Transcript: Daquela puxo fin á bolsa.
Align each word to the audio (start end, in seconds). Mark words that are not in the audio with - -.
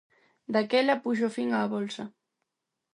Daquela 0.53 1.01
puxo 1.03 1.27
fin 1.35 1.47
á 1.57 1.59
bolsa. 1.73 2.03